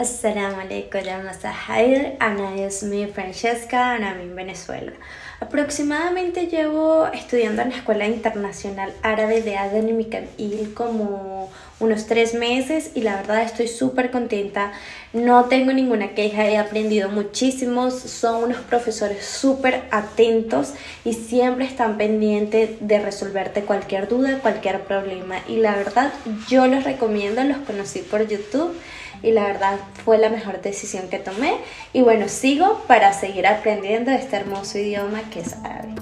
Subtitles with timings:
[0.00, 2.16] Assalamu alaikum, la Masahair.
[2.20, 4.92] Ana es Francesca, Ana en Venezuela.
[5.40, 12.34] Aproximadamente llevo estudiando en la Escuela Internacional Árabe de Aden y Mikhail como unos tres
[12.34, 14.72] meses y la verdad estoy súper contenta.
[15.14, 20.74] No tengo ninguna queja, he aprendido muchísimos, son unos profesores súper atentos
[21.06, 25.36] y siempre están pendientes de resolverte cualquier duda, cualquier problema.
[25.48, 26.12] Y la verdad
[26.48, 28.76] yo los recomiendo, los conocí por YouTube
[29.22, 31.54] y la verdad fue la mejor decisión que tomé.
[31.92, 35.94] Y bueno, sigo para seguir aprendiendo este hermoso idioma que es árabe.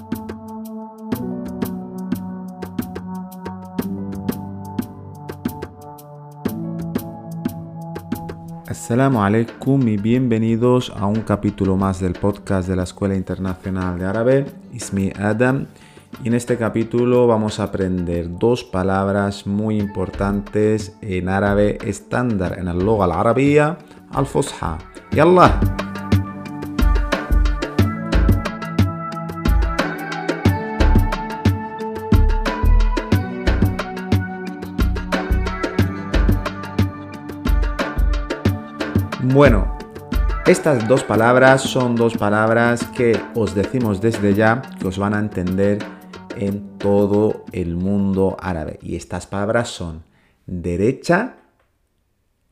[8.67, 14.05] Assalamu alaikum y bienvenidos a un capítulo más del podcast de la Escuela Internacional de
[14.05, 14.45] Árabe.
[14.73, 15.67] Ismi Adam.
[16.23, 22.67] Y en este capítulo vamos a aprender dos palabras muy importantes en árabe estándar, en
[22.67, 23.77] el loga al arabia
[24.11, 24.77] al fusha.
[25.11, 25.88] ¡Yallah!
[39.39, 39.73] Bueno,
[40.45, 45.19] estas dos palabras son dos palabras que os decimos desde ya que os van a
[45.19, 45.79] entender
[46.35, 48.79] en todo el mundo árabe.
[48.81, 50.03] Y estas palabras son
[50.45, 51.37] derecha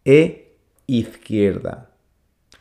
[0.06, 1.90] e izquierda.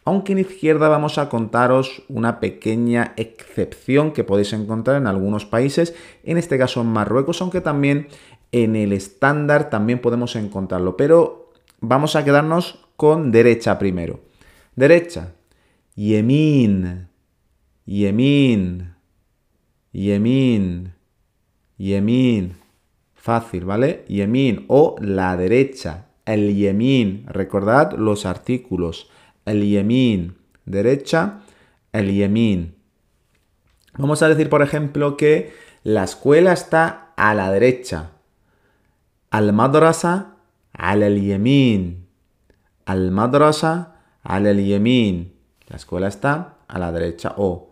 [0.04, 5.94] Aunque en izquierda vamos a contaros una pequeña excepción que podéis encontrar en algunos países,
[6.24, 8.08] en este caso en Marruecos, aunque también
[8.50, 10.96] en el estándar también podemos encontrarlo.
[10.96, 14.20] Pero vamos a quedarnos con derecha primero.
[14.74, 15.32] Derecha.
[15.94, 17.08] Yemin.
[17.86, 18.94] Yemin.
[19.92, 20.92] Yemin.
[21.78, 22.56] Yemin.
[23.14, 24.04] Fácil, ¿vale?
[24.08, 26.06] Yemin o la derecha.
[26.24, 27.26] El yemin.
[27.28, 29.10] Recordad los artículos.
[29.44, 30.36] El yemin.
[30.64, 31.40] Derecha.
[31.92, 32.74] El yemin.
[33.98, 38.10] Vamos a decir, por ejemplo, que la escuela está a la derecha.
[39.30, 40.36] Al madrasa
[40.72, 42.05] al yemin.
[42.86, 45.32] Al madrasa al yemin.
[45.68, 47.70] La escuela está a la derecha o.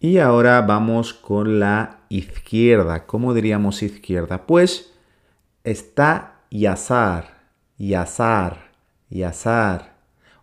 [0.00, 3.06] Y ahora vamos con la izquierda.
[3.06, 4.46] ¿Cómo diríamos izquierda?
[4.46, 4.92] Pues
[5.64, 8.72] está yazar, yazar,
[9.08, 9.92] yazar.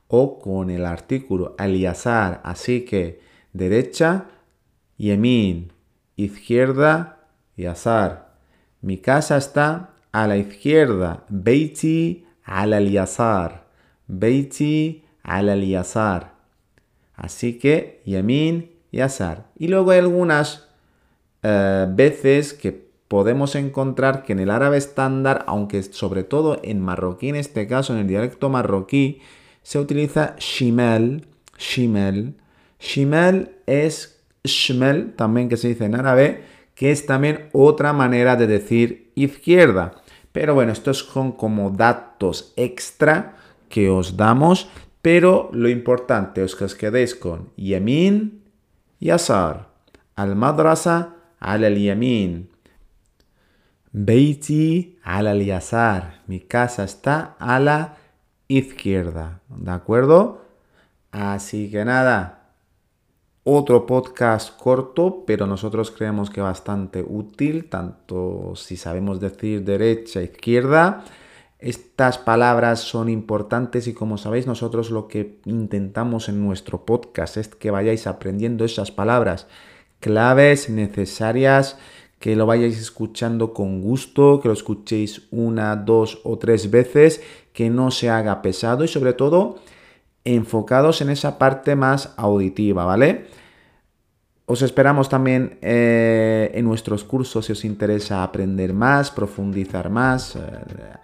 [0.07, 2.41] O con el artículo al yazar.
[2.44, 3.22] Así que
[3.53, 4.25] derecha,
[4.97, 5.72] yemin.
[6.16, 7.19] Izquierda,
[7.56, 8.34] yazar.
[8.81, 11.25] Mi casa está a la izquierda.
[11.30, 13.68] Beiti al yazar.
[14.08, 16.34] Beiti al yazar.
[17.16, 19.46] Así que yamin, yazar.
[19.58, 20.68] Y luego hay algunas
[21.44, 27.30] eh, veces que podemos encontrar que en el árabe estándar, aunque sobre todo en marroquí,
[27.30, 29.22] en este caso en el dialecto marroquí,
[29.62, 31.28] se utiliza shimel,
[31.58, 32.36] shimel.
[32.80, 36.44] Shimel es shmel, también que se dice en árabe,
[36.74, 40.02] que es también otra manera de decir izquierda.
[40.32, 43.36] Pero bueno, estos son como datos extra
[43.68, 44.70] que os damos,
[45.02, 48.44] pero lo importante es que os quedéis con yemin,
[49.00, 49.70] yasar,
[50.16, 52.50] al madrasa, al yamin.
[53.92, 56.22] Beiti al yasar.
[56.28, 57.98] Mi casa está a la
[58.48, 59.42] izquierda.
[59.48, 60.46] ¿De acuerdo?
[61.12, 62.39] Así que nada.
[63.52, 71.04] Otro podcast corto, pero nosotros creemos que bastante útil, tanto si sabemos decir derecha, izquierda.
[71.58, 77.48] Estas palabras son importantes y como sabéis nosotros lo que intentamos en nuestro podcast es
[77.48, 79.48] que vayáis aprendiendo esas palabras
[80.00, 81.80] claves necesarias,
[82.20, 87.72] que lo vayáis escuchando con gusto, que lo escuchéis una, dos o tres veces, que
[87.72, 89.58] no se haga pesado y sobre todo
[90.24, 93.28] enfocados en esa parte más auditiva, ¿vale?
[94.52, 100.35] Os esperamos también eh, en nuestros cursos si os interesa aprender más, profundizar más.
[100.35, 100.40] Eh,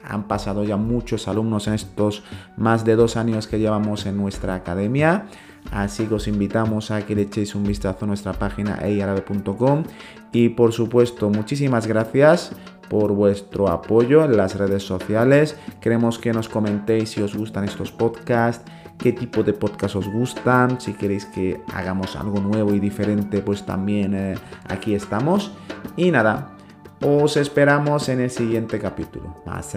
[0.03, 2.23] han pasado ya muchos alumnos en estos
[2.57, 5.27] más de dos años que llevamos en nuestra academia.
[5.71, 9.83] Así que os invitamos a que le echéis un vistazo a nuestra página eiarabe.com.
[10.31, 12.51] Y por supuesto, muchísimas gracias
[12.89, 15.57] por vuestro apoyo en las redes sociales.
[15.81, 20.79] Queremos que nos comentéis si os gustan estos podcasts qué tipo de podcast os gustan,
[20.79, 24.35] si queréis que hagamos algo nuevo y diferente, pues también eh,
[24.67, 25.51] aquí estamos.
[25.95, 26.55] Y nada,
[27.01, 29.35] os esperamos en el siguiente capítulo.
[29.45, 29.75] Más